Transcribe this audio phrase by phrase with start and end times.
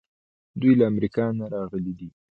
[0.59, 2.09] دوی له امریکا نه راغلي دي.